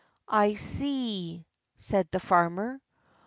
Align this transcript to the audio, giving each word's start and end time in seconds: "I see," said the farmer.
"I 0.27 0.55
see," 0.55 1.45
said 1.77 2.09
the 2.09 2.19
farmer. 2.19 2.81